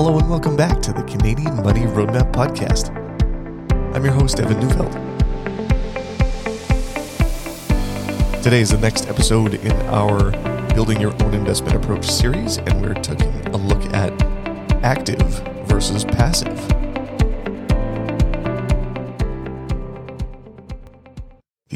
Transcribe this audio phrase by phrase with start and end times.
[0.00, 2.94] Hello and welcome back to the Canadian Money Roadmap Podcast.
[3.96, 4.92] I'm your host, Evan Neufeld.
[8.40, 10.30] Today is the next episode in our
[10.72, 14.12] Building Your Own Investment Approach series, and we're taking a look at
[14.84, 15.20] active
[15.66, 16.77] versus passive.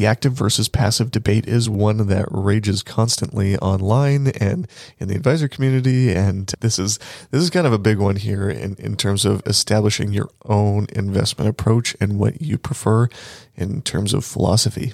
[0.02, 4.66] The active versus passive debate is one that rages constantly online and
[4.98, 6.12] in the advisor community.
[6.12, 6.98] And this is
[7.30, 10.88] this is kind of a big one here in, in terms of establishing your own
[10.93, 13.08] investment approach and what you prefer
[13.54, 14.93] in terms of philosophy.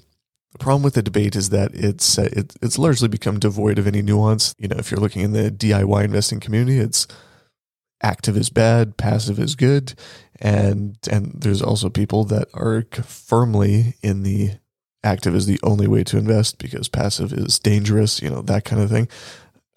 [0.53, 3.87] The problem with the debate is that it's uh, it, it's largely become devoid of
[3.87, 4.55] any nuance.
[4.59, 7.07] You know, if you're looking in the DIY investing community, it's
[8.03, 9.95] active is bad, passive is good,
[10.39, 14.51] and and there's also people that are firmly in the
[15.05, 18.83] active is the only way to invest because passive is dangerous, you know, that kind
[18.83, 19.09] of thing.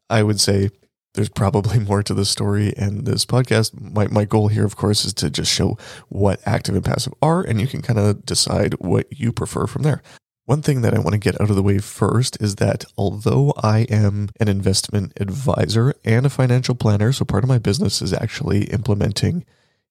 [0.09, 0.69] I would say
[1.13, 3.79] there's probably more to the story and this podcast.
[3.79, 5.77] My, my goal here, of course, is to just show
[6.09, 9.83] what active and passive are, and you can kind of decide what you prefer from
[9.83, 10.01] there.
[10.45, 13.53] One thing that I want to get out of the way first is that although
[13.63, 18.11] I am an investment advisor and a financial planner, so part of my business is
[18.11, 19.45] actually implementing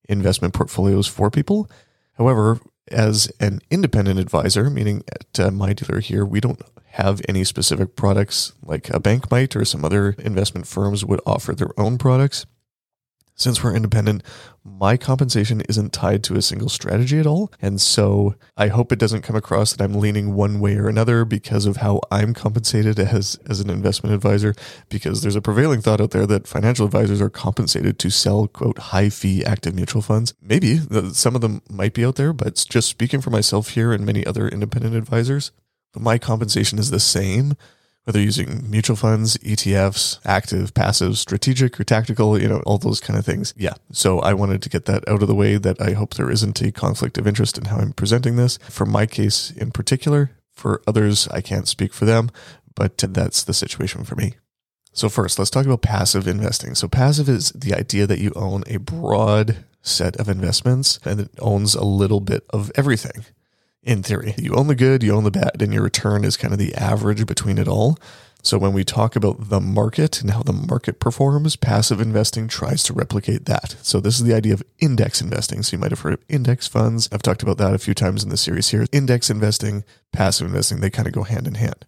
[0.08, 1.70] investment portfolios for people.
[2.14, 2.58] However,
[2.90, 6.60] as an independent advisor, meaning at uh, my dealer here, we don't
[6.92, 11.54] have any specific products like a bank might or some other investment firms would offer
[11.54, 12.46] their own products.
[13.34, 14.22] Since we're independent,
[14.62, 17.50] my compensation isn't tied to a single strategy at all.
[17.62, 21.24] And so I hope it doesn't come across that I'm leaning one way or another
[21.24, 24.54] because of how I'm compensated as, as an investment advisor,
[24.90, 28.78] because there's a prevailing thought out there that financial advisors are compensated to sell, quote,
[28.78, 30.34] high fee active mutual funds.
[30.42, 30.78] Maybe
[31.12, 34.26] some of them might be out there, but just speaking for myself here and many
[34.26, 35.50] other independent advisors,
[35.96, 37.54] my compensation is the same
[38.10, 43.16] whether using mutual funds, ETFs, active, passive, strategic, or tactical, you know, all those kind
[43.16, 43.54] of things.
[43.56, 43.74] Yeah.
[43.92, 46.60] So I wanted to get that out of the way that I hope there isn't
[46.60, 48.58] a conflict of interest in how I'm presenting this.
[48.68, 52.32] For my case in particular, for others, I can't speak for them,
[52.74, 54.34] but that's the situation for me.
[54.92, 56.74] So, first, let's talk about passive investing.
[56.74, 61.30] So, passive is the idea that you own a broad set of investments and it
[61.38, 63.24] owns a little bit of everything
[63.82, 64.34] in theory.
[64.38, 66.74] You own the good, you own the bad, and your return is kind of the
[66.74, 67.98] average between it all.
[68.42, 72.82] So when we talk about the market and how the market performs, passive investing tries
[72.84, 73.76] to replicate that.
[73.82, 75.62] So this is the idea of index investing.
[75.62, 77.08] So you might have heard of index funds.
[77.12, 78.86] I've talked about that a few times in the series here.
[78.92, 81.84] Index investing, passive investing, they kind of go hand in hand.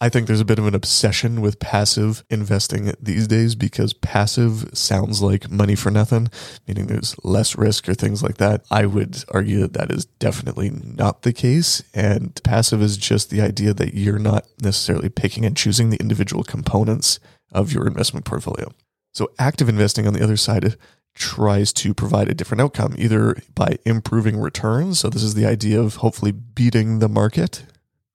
[0.00, 4.68] I think there's a bit of an obsession with passive investing these days because passive
[4.74, 6.28] sounds like money for nothing,
[6.66, 8.64] meaning there's less risk or things like that.
[8.70, 11.82] I would argue that that is definitely not the case.
[11.94, 16.42] And passive is just the idea that you're not necessarily picking and choosing the individual
[16.42, 17.20] components
[17.52, 18.72] of your investment portfolio.
[19.12, 20.76] So active investing on the other side
[21.14, 24.98] tries to provide a different outcome, either by improving returns.
[24.98, 27.64] So this is the idea of hopefully beating the market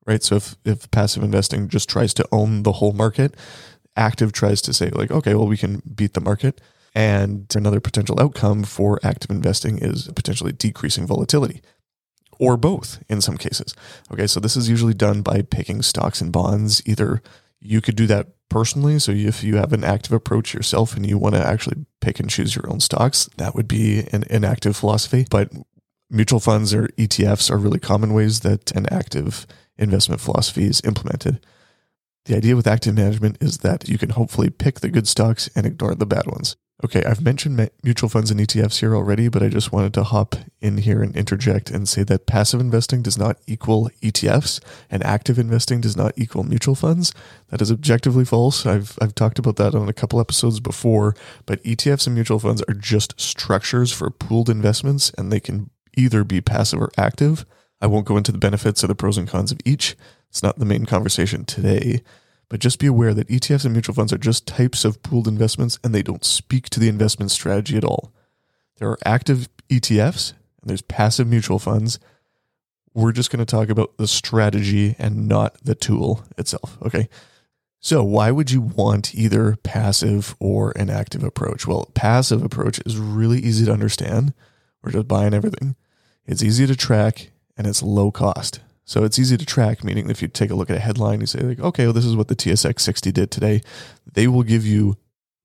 [0.10, 0.24] right?
[0.24, 3.36] So if, if passive investing just tries to own the whole market,
[3.96, 6.60] active tries to say, like, okay, well, we can beat the market.
[6.96, 11.62] And another potential outcome for active investing is potentially decreasing volatility
[12.40, 13.76] or both in some cases.
[14.12, 16.82] Okay, so this is usually done by picking stocks and bonds.
[16.88, 17.22] Either
[17.60, 18.98] you could do that personally.
[18.98, 22.30] So if you have an active approach yourself and you want to actually pick and
[22.30, 25.28] choose your own stocks, that would be an, an active philosophy.
[25.30, 25.52] But
[26.10, 29.46] mutual funds or ETFs are really common ways that an active
[29.78, 31.46] investment philosophy is implemented.
[32.26, 35.66] The idea with active management is that you can hopefully pick the good stocks and
[35.66, 36.56] ignore the bad ones.
[36.82, 40.38] Okay, I've mentioned mutual funds and ETFs here already, but I just wanted to hop
[40.62, 45.38] in here and interject and say that passive investing does not equal ETFs and active
[45.38, 47.14] investing does not equal mutual funds.
[47.50, 48.66] That is objectively false.
[48.66, 51.16] I've, I've talked about that on a couple episodes before,
[51.46, 56.24] but ETFs and mutual funds are just structures for pooled investments and they can either
[56.24, 57.46] be passive or active.
[57.82, 59.96] I won't go into the benefits or the pros and cons of each.
[60.30, 62.02] It's not the main conversation today.
[62.50, 65.78] But just be aware that ETFs and mutual funds are just types of pooled investments
[65.84, 68.12] and they don't speak to the investment strategy at all.
[68.78, 72.00] There are active ETFs and there's passive mutual funds.
[72.94, 76.78] We're just going to talk about the strategy and not the tool itself.
[76.82, 77.08] Okay.
[77.82, 81.66] So, why would you want either passive or an active approach?
[81.66, 84.34] Well, passive approach is really easy to understand.
[84.84, 85.76] We're just buying everything.
[86.30, 88.60] It's easy to track and it's low cost.
[88.86, 91.26] So it's easy to track, meaning if you take a look at a headline, you
[91.26, 93.64] say, like, okay, well, this is what the TSX 60 did today.
[94.14, 94.98] They will give you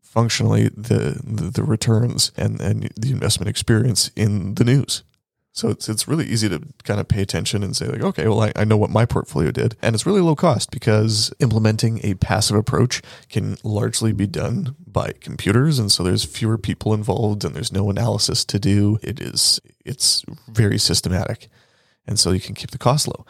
[0.03, 5.03] functionally the, the, the returns and, and the investment experience in the news.
[5.55, 8.43] So it's it's really easy to kind of pay attention and say like, okay, well
[8.43, 9.77] I, I know what my portfolio did.
[9.81, 15.13] And it's really low cost because implementing a passive approach can largely be done by
[15.21, 15.79] computers.
[15.79, 18.99] And so there's fewer people involved and there's no analysis to do.
[19.01, 21.47] It is it's very systematic.
[22.05, 23.25] And so you can keep the cost low.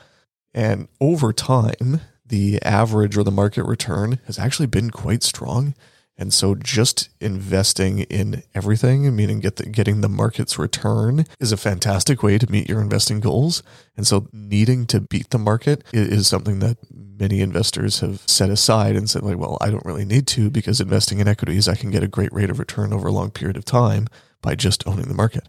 [0.55, 5.75] And over time, the average or the market return has actually been quite strong.
[6.17, 11.57] And so just investing in everything, meaning get the, getting the market's return is a
[11.57, 13.65] fantastic way to meet your investing goals.
[13.97, 18.95] And so needing to beat the market is something that many investors have set aside
[18.95, 21.91] and said like, well, I don't really need to because investing in equities, I can
[21.91, 24.07] get a great rate of return over a long period of time
[24.41, 25.49] by just owning the market.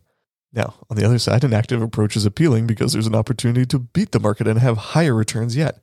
[0.51, 3.79] Now, on the other side, an active approach is appealing because there's an opportunity to
[3.79, 5.79] beat the market and have higher returns yet.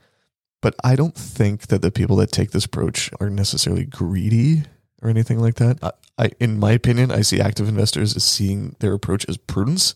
[0.62, 4.62] But I don't think that the people that take this approach are necessarily greedy
[5.03, 5.79] or anything like that.
[6.19, 9.95] I, in my opinion, I see active investors as seeing their approach as prudence.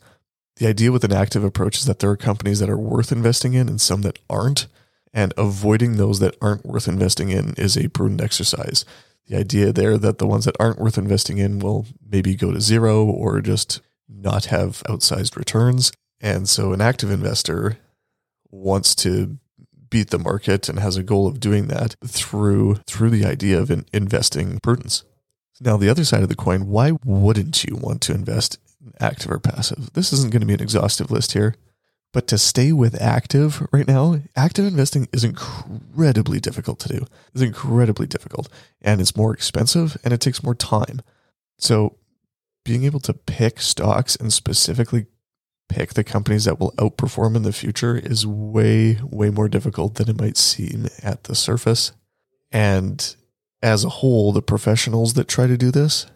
[0.56, 3.55] The idea with an active approach is that there are companies that are worth investing
[3.55, 4.67] in and some that aren't,
[5.12, 8.85] and avoiding those that aren't worth investing in is a prudent exercise.
[9.29, 12.61] The idea there that the ones that aren't worth investing in will maybe go to
[12.61, 15.93] zero or just not have outsized returns.
[16.20, 17.79] And so an active investor
[18.50, 19.38] wants to
[19.90, 23.70] beat the market and has a goal of doing that through through the idea of
[23.70, 25.04] in investing prudence.
[25.60, 29.30] Now, the other side of the coin, why wouldn't you want to invest in active
[29.30, 29.92] or passive?
[29.94, 31.54] This isn't going to be an exhaustive list here,
[32.12, 37.06] but to stay with active right now, active investing is incredibly difficult to do.
[37.32, 38.48] It's incredibly difficult
[38.82, 41.00] and it's more expensive and it takes more time.
[41.58, 41.96] So,
[42.64, 45.06] being able to pick stocks and specifically
[45.68, 50.08] pick the companies that will outperform in the future is way, way more difficult than
[50.08, 51.92] it might seem at the surface.
[52.52, 53.16] And
[53.62, 56.06] as a whole, the professionals that try to do this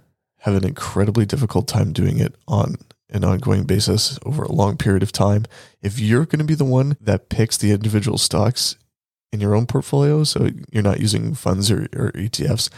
[0.41, 2.76] have an incredibly difficult time doing it on
[3.11, 5.44] an ongoing basis over a long period of time.
[5.82, 8.76] If you're going to be the one that picks the individual stocks
[9.32, 12.70] in your own portfolio, so you're not using funds or, or ETFs,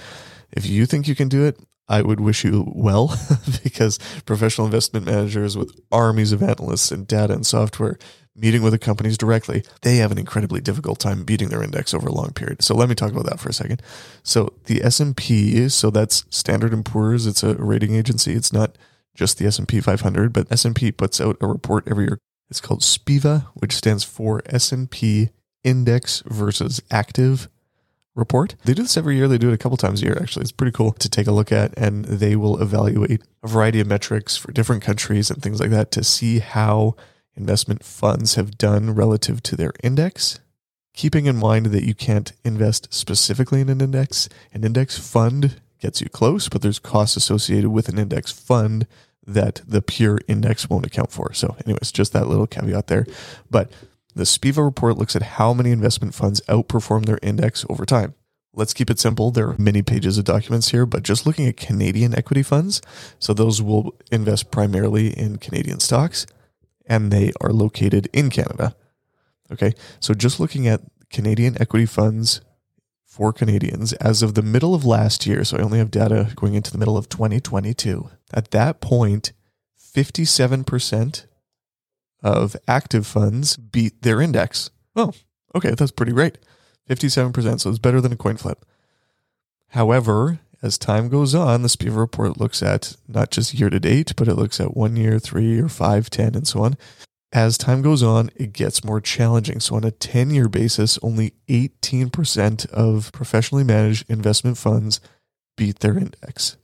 [0.53, 1.59] if you think you can do it,
[1.93, 3.15] I would wish you well
[3.63, 7.99] because professional investment managers with armies of analysts and data and software
[8.35, 12.09] meeting with the companies directly, they have an incredibly difficult time beating their index over
[12.09, 12.63] a long period.
[12.63, 13.83] So let me talk about that for a second.
[14.23, 18.33] So the S&P, so that's Standard & Poor's, it's a rating agency.
[18.33, 18.79] It's not
[19.15, 22.19] just the S&P 500, but S&P puts out a report every year.
[22.49, 25.29] It's called SPIVA, which stands for S&P
[25.63, 27.49] Index versus Active
[28.15, 28.55] report.
[28.65, 29.29] They do this every year.
[29.29, 30.43] They do it a couple times a year, actually.
[30.43, 31.73] It's pretty cool to take a look at.
[31.77, 35.91] And they will evaluate a variety of metrics for different countries and things like that
[35.93, 36.95] to see how
[37.35, 40.41] investment funds have done relative to their index.
[40.95, 46.03] Keeping in mind that you can't invest specifically in an index, an index fund gets
[46.03, 48.87] you close, but there's costs associated with an index fund
[49.27, 51.33] that the pure index won't account for.
[51.33, 53.07] So, anyways, just that little caveat there.
[53.51, 53.71] But
[54.15, 58.15] the SPIVA report looks at how many investment funds outperform their index over time.
[58.55, 59.31] Let's keep it simple.
[59.31, 62.83] There are many pages of documents here, but just looking at Canadian equity funds,
[63.19, 66.27] so those will invest primarily in Canadian stocks
[66.87, 68.75] and they are located in Canada.
[69.51, 72.41] Okay, so just looking at Canadian equity funds
[73.05, 76.55] for Canadians as of the middle of last year, so I only have data going
[76.55, 78.09] into the middle of 2022.
[78.33, 79.33] At that point,
[79.79, 81.27] 57%
[82.23, 84.71] of active funds beat their index.
[84.95, 85.13] Oh,
[85.55, 86.39] okay, that's pretty great.
[86.89, 88.65] 57%, so it's better than a coin flip.
[89.69, 94.13] However, as time goes on, the SPIVA report looks at not just year to date,
[94.17, 96.77] but it looks at one year, three or five, 10, and so on.
[97.33, 99.59] As time goes on, it gets more challenging.
[99.59, 105.01] So, on a 10 year basis, only 18% of professionally managed investment funds
[105.57, 106.57] beat their index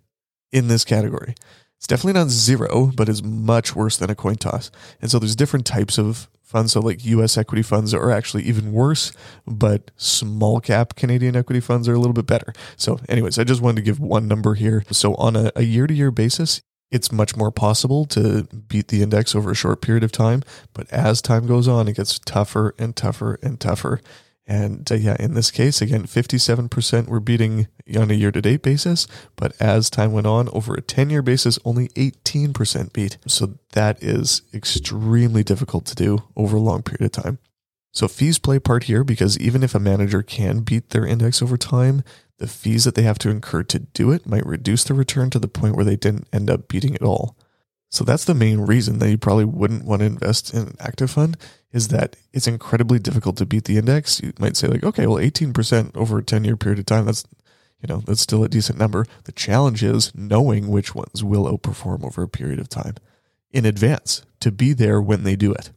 [0.53, 1.35] in this category.
[1.79, 4.71] It's definitely not zero, but it's much worse than a coin toss.
[5.01, 6.73] And so there's different types of funds.
[6.73, 9.13] So like US equity funds are actually even worse,
[9.47, 12.53] but small cap Canadian equity funds are a little bit better.
[12.77, 14.83] So anyways, I just wanted to give one number here.
[14.91, 19.35] So on a year to year basis, it's much more possible to beat the index
[19.35, 20.43] over a short period of time.
[20.73, 24.01] But as time goes on, it gets tougher and tougher and tougher.
[24.49, 28.63] And uh, yeah, in this case, again, 57% were beating on a year to date
[28.63, 29.07] basis.
[29.37, 33.19] But as time went on, over a 10 year basis, only 18% beat.
[33.27, 37.39] So that is extremely difficult to do over a long period of time.
[37.93, 41.43] So fees play a part here because even if a manager can beat their index
[41.43, 42.03] over time,
[42.39, 45.39] the fees that they have to incur to do it might reduce the return to
[45.39, 47.37] the point where they didn't end up beating it all.
[47.91, 51.11] So that's the main reason that you probably wouldn't want to invest in an active
[51.11, 51.37] fund
[51.73, 54.21] is that it's incredibly difficult to beat the index.
[54.23, 57.25] You might say like, okay, well, 18% over a 10 year period of time, that's,
[57.81, 59.07] you know, that's still a decent number.
[59.25, 62.97] The challenge is knowing which ones will outperform over a period of time.
[63.51, 65.71] in advance to be there when they do it.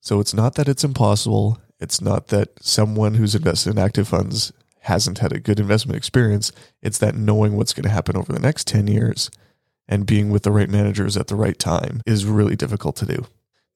[0.00, 1.58] So it's not that it's impossible.
[1.80, 6.52] It's not that someone who's invested in active funds hasn't had a good investment experience.
[6.82, 9.30] It's that knowing what's going to happen over the next 10 years
[9.88, 13.26] and being with the right managers at the right time is really difficult to do.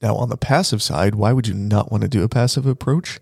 [0.01, 3.19] Now, on the passive side, why would you not want to do a passive approach?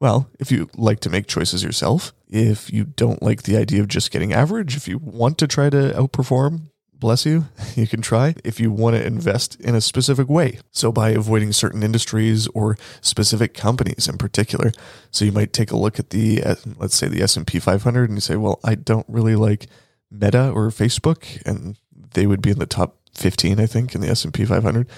[0.00, 3.88] Well, if you like to make choices yourself, if you don't like the idea of
[3.88, 8.34] just getting average, if you want to try to outperform, bless you, you can try
[8.44, 10.58] if you want to invest in a specific way.
[10.70, 14.72] So by avoiding certain industries or specific companies in particular.
[15.10, 18.16] So you might take a look at the uh, let's say the S&P 500 and
[18.16, 19.66] you say, "Well, I don't really like
[20.10, 21.76] Meta or Facebook and
[22.14, 24.88] they would be in the top 15, I think, in the S&P 500."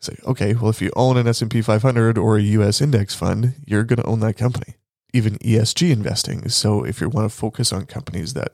[0.00, 3.82] Say, okay, well, if you own an S&P 500 or a US index fund, you're
[3.82, 4.76] going to own that company.
[5.12, 6.48] Even ESG investing.
[6.48, 8.52] So if you want to focus on companies that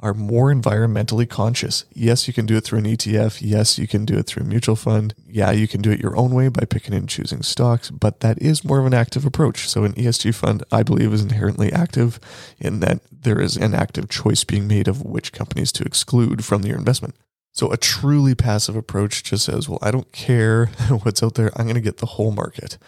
[0.00, 1.84] are more environmentally conscious.
[1.92, 3.38] Yes, you can do it through an ETF.
[3.40, 5.14] Yes, you can do it through a mutual fund.
[5.26, 8.40] Yeah, you can do it your own way by picking and choosing stocks, but that
[8.40, 9.68] is more of an active approach.
[9.68, 12.20] So an ESG fund, I believe, is inherently active
[12.60, 16.62] in that there is an active choice being made of which companies to exclude from
[16.62, 17.16] your investment.
[17.52, 20.66] So a truly passive approach just says, well, I don't care
[21.02, 21.50] what's out there.
[21.56, 22.78] I'm going to get the whole market.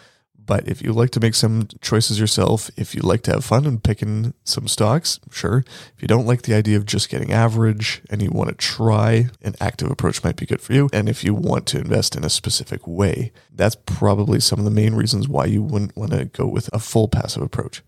[0.45, 3.65] But if you like to make some choices yourself, if you like to have fun
[3.65, 5.63] and picking some stocks, sure.
[5.95, 9.29] If you don't like the idea of just getting average and you want to try,
[9.41, 10.89] an active approach might be good for you.
[10.91, 14.71] And if you want to invest in a specific way, that's probably some of the
[14.71, 17.81] main reasons why you wouldn't want to go with a full passive approach.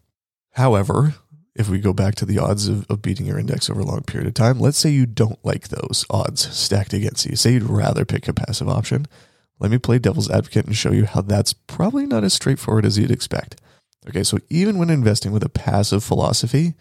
[0.52, 1.16] However,
[1.56, 4.02] if we go back to the odds of, of beating your index over a long
[4.04, 7.36] period of time, let's say you don't like those odds stacked against you.
[7.36, 9.08] Say you'd rather pick a passive option.
[9.60, 12.98] Let me play devil's advocate and show you how that's probably not as straightforward as
[12.98, 13.62] you'd expect.
[14.08, 16.74] Okay, so even when investing with a passive philosophy,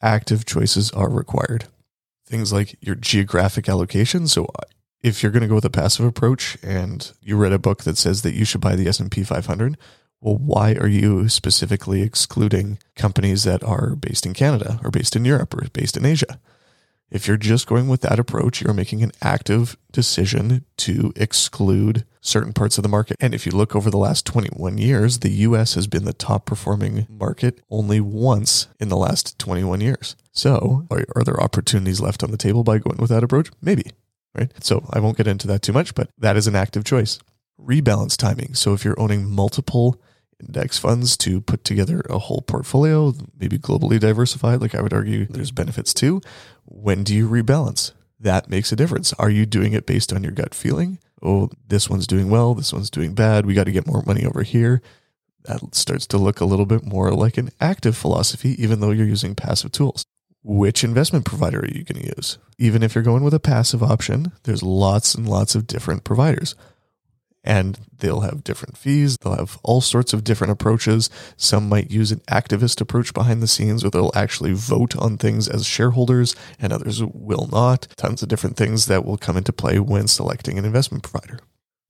[0.00, 1.66] active choices are required.
[2.26, 4.28] Things like your geographic allocation.
[4.28, 4.64] So uh,
[5.02, 7.98] if you're going to go with a passive approach and you read a book that
[7.98, 9.76] says that you should buy the S&P 500,
[10.20, 15.24] well, why are you specifically excluding companies that are based in Canada or based in
[15.24, 16.38] Europe or based in Asia?
[17.10, 22.52] If you're just going with that approach, you're making an active decision to exclude certain
[22.52, 23.16] parts of the market.
[23.20, 26.46] And if you look over the last 21 years, the US has been the top
[26.46, 30.16] performing market only once in the last 21 years.
[30.32, 33.50] So, are, are there opportunities left on the table by going with that approach?
[33.60, 33.90] Maybe,
[34.34, 34.52] right?
[34.62, 37.18] So, I won't get into that too much, but that is an active choice.
[37.60, 38.54] Rebalance timing.
[38.54, 40.00] So, if you're owning multiple
[40.40, 45.26] index funds to put together a whole portfolio, maybe globally diversified, like I would argue
[45.26, 46.20] there's benefits too.
[46.64, 47.92] When do you rebalance?
[48.18, 49.12] That makes a difference.
[49.14, 50.98] Are you doing it based on your gut feeling?
[51.22, 53.46] Oh, this one's doing well, this one's doing bad.
[53.46, 54.80] We got to get more money over here.
[55.44, 59.06] That starts to look a little bit more like an active philosophy, even though you're
[59.06, 60.04] using passive tools.
[60.42, 62.38] Which investment provider are you going to use?
[62.58, 66.54] Even if you're going with a passive option, there's lots and lots of different providers
[67.42, 69.16] and they'll have different fees.
[69.16, 71.08] They'll have all sorts of different approaches.
[71.36, 75.48] Some might use an activist approach behind the scenes where they'll actually vote on things
[75.48, 77.88] as shareholders, and others will not.
[77.96, 81.40] Tons of different things that will come into play when selecting an investment provider.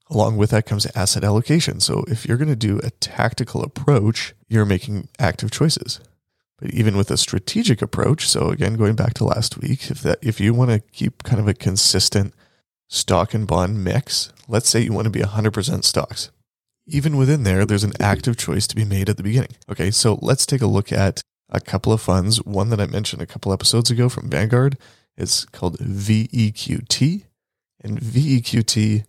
[0.08, 1.78] Along with that comes asset allocation.
[1.80, 6.00] So if you're going to do a tactical approach, you're making active choices.
[6.58, 10.18] But even with a strategic approach, so again, going back to last week, if that
[10.20, 12.34] if you want to keep kind of a consistent
[12.90, 16.30] stock and bond mix, let's say you want to be 100% stocks.
[16.86, 19.54] Even within there, there's an active choice to be made at the beginning.
[19.70, 22.44] Okay, so let's take a look at a couple of funds.
[22.44, 24.76] One that I mentioned a couple episodes ago from Vanguard
[25.16, 27.24] is called VEQT.
[27.82, 29.04] And VEQT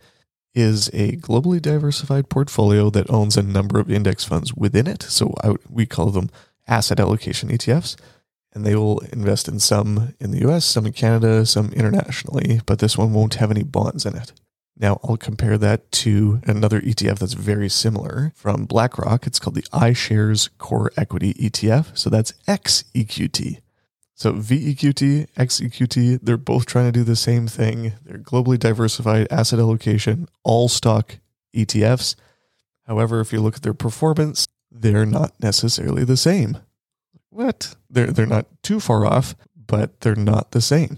[0.54, 5.02] is a globally diversified portfolio that owns a number of index funds within it.
[5.04, 6.30] So I, we call them
[6.68, 7.96] asset allocation ETFs
[8.54, 12.80] and they will invest in some in the US, some in Canada, some internationally, but
[12.80, 14.34] this one won't have any bonds in it.
[14.78, 19.28] Now, I'll compare that to another ETF that's very similar from BlackRock.
[19.28, 21.96] It's called the iShares Core Equity ETF.
[21.98, 23.60] So that's XEQT.
[24.16, 27.94] So VEQT, XEQT, they're both trying to do the same thing.
[28.04, 31.18] They're globally diversified asset allocation, all stock
[31.56, 32.16] ETFs.
[32.88, 36.58] However, if you look at their performance, they're not necessarily the same
[37.32, 37.76] what?
[37.90, 40.98] They're they're not too far off, but they're not the same.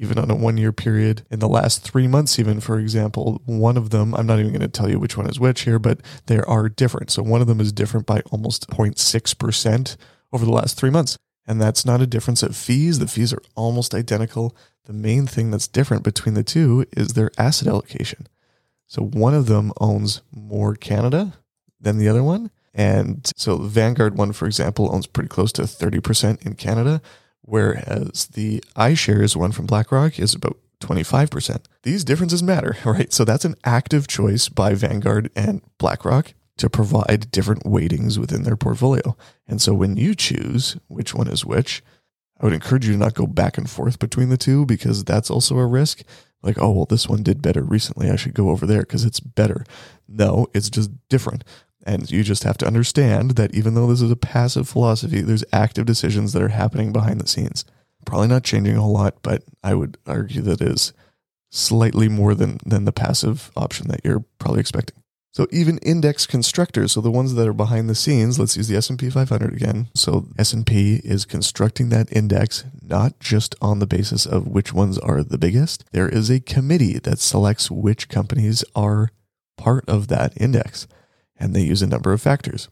[0.00, 3.76] Even on a one year period, in the last three months, even for example, one
[3.76, 6.00] of them, I'm not even going to tell you which one is which here, but
[6.26, 7.10] they are different.
[7.10, 9.96] So one of them is different by almost 0.6%
[10.32, 11.18] over the last three months.
[11.48, 12.98] And that's not a difference of fees.
[12.98, 14.54] The fees are almost identical.
[14.84, 18.28] The main thing that's different between the two is their asset allocation.
[18.86, 21.34] So one of them owns more Canada
[21.80, 26.46] than the other one, and so Vanguard one, for example, owns pretty close to 30%
[26.46, 27.02] in Canada,
[27.40, 31.64] whereas the iShares one from BlackRock is about 25%.
[31.82, 33.12] These differences matter, right?
[33.12, 38.56] So that's an active choice by Vanguard and BlackRock to provide different weightings within their
[38.56, 39.16] portfolio.
[39.48, 41.82] And so when you choose which one is which,
[42.40, 45.30] I would encourage you to not go back and forth between the two because that's
[45.30, 46.02] also a risk.
[46.42, 48.08] Like, oh, well, this one did better recently.
[48.08, 49.64] I should go over there because it's better.
[50.06, 51.42] No, it's just different.
[51.88, 55.44] And you just have to understand that even though this is a passive philosophy, there's
[55.54, 57.64] active decisions that are happening behind the scenes.
[58.04, 60.92] Probably not changing a whole lot, but I would argue that is
[61.50, 65.02] slightly more than, than the passive option that you're probably expecting.
[65.32, 68.76] So even index constructors, so the ones that are behind the scenes, let's use the
[68.76, 69.88] S&P 500 again.
[69.94, 75.22] So S&P is constructing that index not just on the basis of which ones are
[75.22, 75.86] the biggest.
[75.92, 79.10] There is a committee that selects which companies are
[79.56, 80.86] part of that index,
[81.38, 82.68] and they use a number of factors.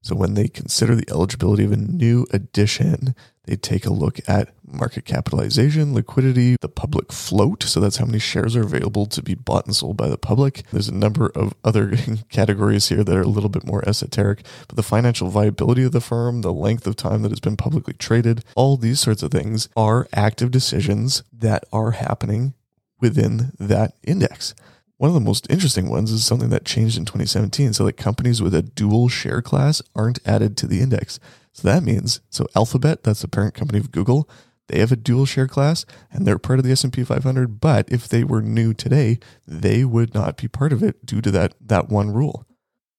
[0.00, 4.54] So when they consider the eligibility of a new addition, they take a look at
[4.64, 7.64] market capitalization, liquidity, the public float.
[7.64, 10.62] So that's how many shares are available to be bought and sold by the public.
[10.70, 11.96] There's a number of other
[12.30, 16.00] categories here that are a little bit more esoteric, but the financial viability of the
[16.00, 19.68] firm, the length of time that it's been publicly traded, all these sorts of things
[19.76, 22.54] are active decisions that are happening
[23.00, 24.54] within that index.
[24.98, 28.42] One of the most interesting ones is something that changed in 2017 so that companies
[28.42, 31.20] with a dual share class aren't added to the index.
[31.52, 34.28] So that means so Alphabet, that's the parent company of Google,
[34.66, 38.08] they have a dual share class and they're part of the S&P 500, but if
[38.08, 41.88] they were new today, they would not be part of it due to that that
[41.88, 42.44] one rule.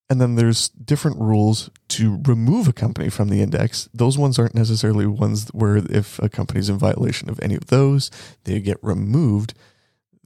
[0.09, 3.89] And then there's different rules to remove a company from the index.
[3.93, 8.09] Those ones aren't necessarily ones where if a company's in violation of any of those,
[8.45, 9.53] they get removed.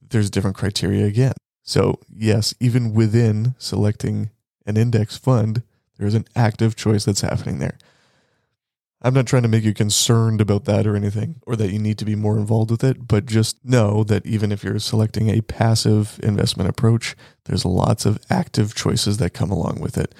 [0.09, 1.33] There's different criteria again.
[1.63, 4.29] So, yes, even within selecting
[4.65, 5.63] an index fund,
[5.97, 7.77] there's an active choice that's happening there.
[9.01, 11.97] I'm not trying to make you concerned about that or anything, or that you need
[11.97, 15.41] to be more involved with it, but just know that even if you're selecting a
[15.41, 17.15] passive investment approach,
[17.45, 20.15] there's lots of active choices that come along with it.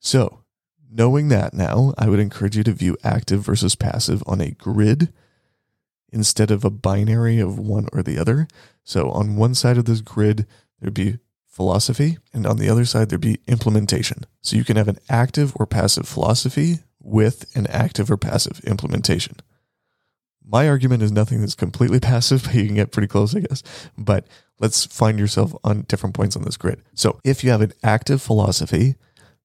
[0.00, 0.42] So,
[0.90, 5.12] knowing that now, I would encourage you to view active versus passive on a grid
[6.12, 8.48] instead of a binary of one or the other.
[8.84, 10.46] So, on one side of this grid,
[10.80, 14.24] there'd be philosophy, and on the other side, there'd be implementation.
[14.42, 19.36] So you can have an active or passive philosophy with an active or passive implementation.
[20.44, 23.62] My argument is nothing that's completely passive, but you can get pretty close, I guess.
[23.96, 24.26] But
[24.60, 26.82] let's find yourself on different points on this grid.
[26.94, 28.96] So if you have an active philosophy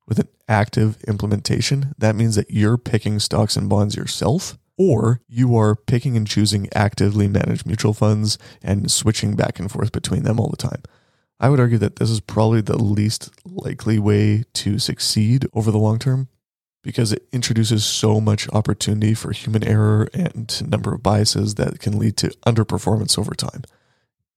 [0.08, 5.56] with an active implementation, that means that you're picking stocks and bonds yourself or you
[5.56, 10.39] are picking and choosing actively managed mutual funds and switching back and forth between them
[10.39, 10.82] all the time.
[11.41, 15.80] I would argue that this is probably the least likely way to succeed over the
[15.80, 16.27] long term
[16.84, 21.97] because it introduces so much opportunity for human error and number of biases that can
[21.97, 23.63] lead to underperformance over time.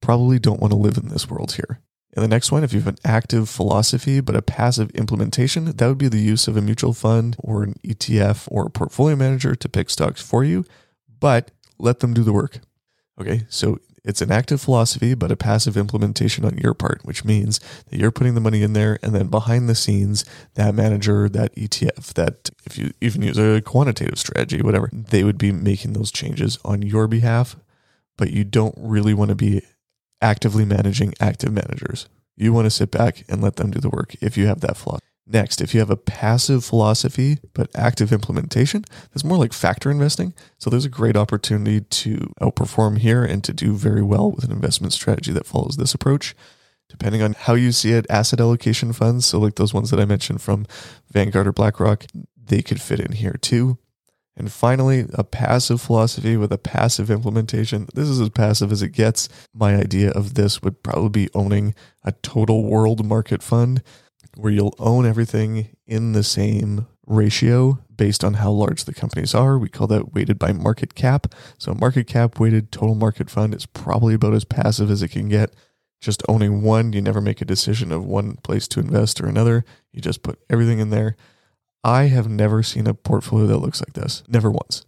[0.00, 1.80] Probably don't want to live in this world here.
[2.16, 5.86] In the next one, if you have an active philosophy but a passive implementation, that
[5.86, 9.54] would be the use of a mutual fund or an ETF or a portfolio manager
[9.54, 10.64] to pick stocks for you,
[11.20, 12.60] but let them do the work.
[13.20, 17.58] Okay, so it's an active philosophy, but a passive implementation on your part, which means
[17.88, 21.54] that you're putting the money in there and then behind the scenes, that manager, that
[21.56, 26.12] ETF, that if you even use a quantitative strategy, whatever, they would be making those
[26.12, 27.56] changes on your behalf.
[28.16, 29.62] But you don't really want to be
[30.20, 32.06] actively managing active managers.
[32.36, 34.76] You want to sit back and let them do the work if you have that
[34.76, 35.06] philosophy.
[35.26, 40.34] Next, if you have a passive philosophy but active implementation, that's more like factor investing.
[40.58, 44.52] So there's a great opportunity to outperform here and to do very well with an
[44.52, 46.34] investment strategy that follows this approach.
[46.90, 50.04] Depending on how you see it, asset allocation funds, so like those ones that I
[50.04, 50.66] mentioned from
[51.10, 52.04] Vanguard or BlackRock,
[52.37, 53.78] they could fit in here too.
[54.37, 57.88] And finally, a passive philosophy with a passive implementation.
[57.94, 59.28] This is as passive as it gets.
[59.54, 63.82] My idea of this would probably be owning a total world market fund
[64.36, 69.58] where you'll own everything in the same ratio based on how large the companies are.
[69.58, 71.34] We call that weighted by market cap.
[71.58, 75.28] So, market cap weighted total market fund is probably about as passive as it can
[75.28, 75.54] get.
[76.00, 79.64] Just owning one, you never make a decision of one place to invest or another.
[79.92, 81.16] You just put everything in there.
[81.82, 84.84] I have never seen a portfolio that looks like this, never once.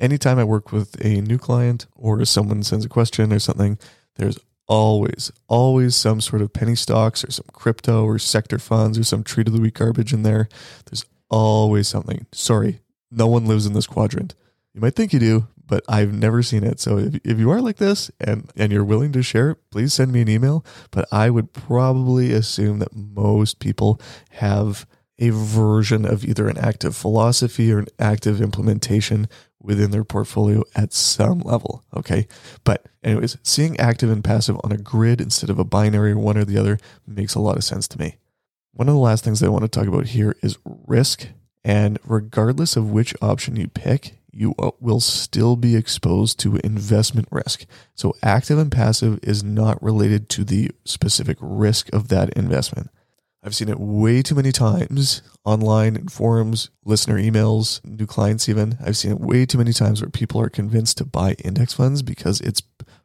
[0.00, 3.78] Anytime I work with a new client or someone sends a question or something,
[4.16, 4.38] there's
[4.68, 9.24] always, always some sort of penny stocks or some crypto or sector funds or some
[9.24, 10.48] treat of the week garbage in there.
[10.86, 12.26] There's always something.
[12.32, 14.34] Sorry, no one lives in this quadrant.
[14.74, 16.80] You might think you do, but I've never seen it.
[16.80, 20.12] So if, if you are like this and, and you're willing to share please send
[20.12, 20.64] me an email.
[20.90, 24.00] But I would probably assume that most people
[24.30, 24.86] have
[25.18, 29.28] a version of either an active philosophy or an active implementation
[29.60, 31.84] within their portfolio at some level.
[31.96, 32.26] Okay.
[32.64, 36.44] But, anyways, seeing active and passive on a grid instead of a binary one or
[36.44, 38.16] the other makes a lot of sense to me.
[38.72, 41.28] One of the last things I want to talk about here is risk.
[41.64, 47.66] And regardless of which option you pick, you will still be exposed to investment risk.
[47.94, 52.90] So, active and passive is not related to the specific risk of that investment.
[53.42, 58.76] I've seen it way too many times online in forums, listener emails, new clients, even.
[58.84, 62.02] I've seen it way too many times where people are convinced to buy index funds
[62.02, 62.62] because it's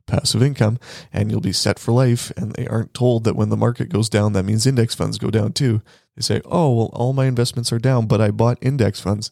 [0.08, 0.80] passive income
[1.12, 2.32] and you'll be set for life.
[2.36, 5.30] And they aren't told that when the market goes down, that means index funds go
[5.30, 5.82] down too.
[6.16, 9.30] They say, oh, well, all my investments are down, but I bought index funds.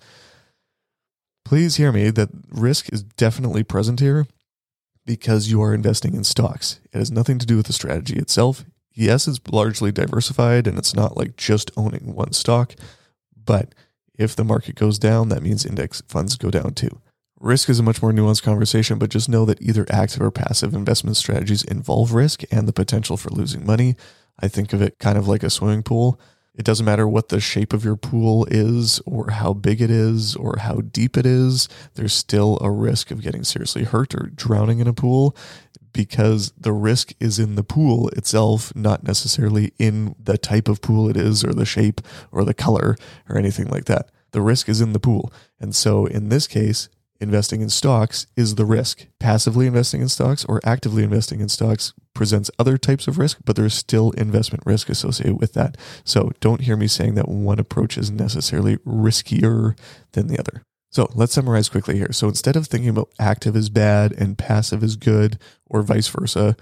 [1.44, 4.28] Please hear me that risk is definitely present here
[5.06, 6.80] because you are investing in stocks.
[6.94, 10.96] It has nothing to do with the strategy itself yes, it's largely diversified and it's
[10.96, 12.74] not like just owning one stock.
[13.36, 13.74] But
[14.16, 17.02] if the market goes down, that means index funds go down too.
[17.40, 20.76] Risk is a much more nuanced conversation, but just know that either active or passive
[20.76, 23.96] investment strategies involve risk and the potential for losing money.
[24.40, 26.20] I think of it kind of like a swimming pool.
[26.54, 30.36] It doesn't matter what the shape of your pool is, or how big it is,
[30.36, 34.80] or how deep it is, there's still a risk of getting seriously hurt or drowning
[34.80, 35.36] in a pool
[35.94, 41.10] because the risk is in the pool itself, not necessarily in the type of pool
[41.10, 42.02] it is, or the shape,
[42.32, 42.96] or the color,
[43.30, 44.10] or anything like that.
[44.32, 45.32] The risk is in the pool.
[45.60, 49.06] And so in this case, investing in stocks is the risk.
[49.20, 53.56] Passively investing in stocks or actively investing in stocks presents other types of risk, but
[53.56, 55.78] there's still investment risk associated with that.
[56.04, 59.78] So don't hear me saying that one approach is necessarily riskier
[60.14, 60.64] than the other.
[60.92, 62.12] So let's summarize quickly here.
[62.12, 66.58] So instead of thinking about active is bad and passive is good, or vice versa,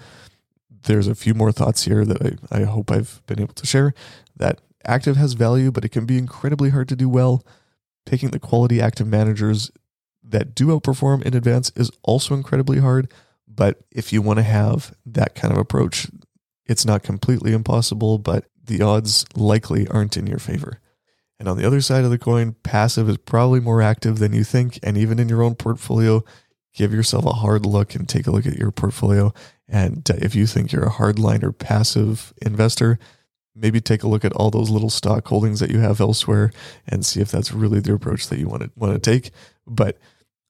[0.84, 3.94] there's a few more thoughts here that I, I hope I've been able to share.
[4.38, 7.44] That active has value, but it can be incredibly hard to do well.
[8.06, 9.72] Picking the quality active managers
[10.24, 13.12] that do outperform in advance is also incredibly hard.
[13.48, 16.08] But if you want to have that kind of approach,
[16.66, 20.80] it's not completely impossible, but the odds likely aren't in your favor.
[21.40, 24.44] And on the other side of the coin, passive is probably more active than you
[24.44, 24.78] think.
[24.84, 26.24] And even in your own portfolio,
[26.74, 29.34] give yourself a hard look and take a look at your portfolio.
[29.68, 33.00] And uh, if you think you're a hardliner passive investor,
[33.56, 36.52] maybe take a look at all those little stock holdings that you have elsewhere
[36.88, 39.32] and see if that's really the approach that you want to want to take.
[39.66, 39.98] But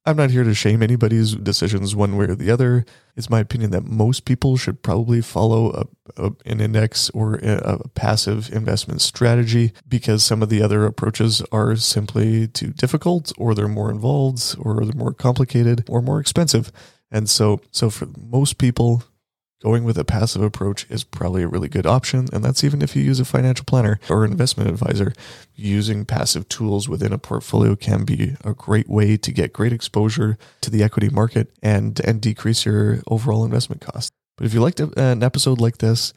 [0.05, 2.85] I'm not here to shame anybody's decisions one way or the other.
[3.15, 5.71] It's my opinion that most people should probably follow
[6.17, 10.85] a, a, an index or a, a passive investment strategy because some of the other
[10.85, 16.19] approaches are simply too difficult or they're more involved or they're more complicated or more
[16.19, 16.71] expensive.
[17.11, 19.03] And so, so for most people,
[19.61, 22.95] Going with a passive approach is probably a really good option, and that's even if
[22.95, 25.11] you use a financial planner or investment advisor.
[25.53, 30.37] Using passive tools within a portfolio can be a great way to get great exposure
[30.61, 34.13] to the equity market and and decrease your overall investment cost.
[34.37, 36.13] But if you liked an episode like this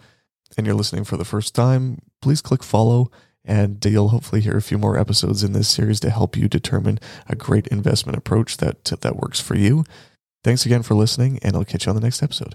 [0.56, 3.10] and you're listening for the first time, please click follow
[3.44, 7.00] and you'll hopefully hear a few more episodes in this series to help you determine
[7.28, 9.84] a great investment approach that that works for you.
[10.44, 12.54] Thanks again for listening, and I'll catch you on the next episode.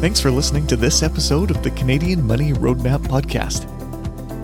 [0.00, 3.66] Thanks for listening to this episode of the Canadian Money Roadmap Podcast.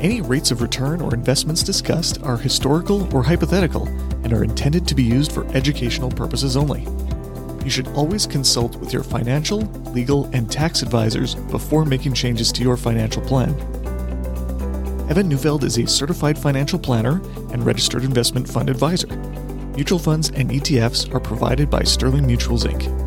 [0.03, 3.88] Any rates of return or investments discussed are historical or hypothetical
[4.23, 6.83] and are intended to be used for educational purposes only.
[7.64, 9.61] You should always consult with your financial,
[9.95, 13.55] legal, and tax advisors before making changes to your financial plan.
[15.09, 19.09] Evan Neufeld is a certified financial planner and registered investment fund advisor.
[19.75, 23.06] Mutual funds and ETFs are provided by Sterling Mutuals Inc.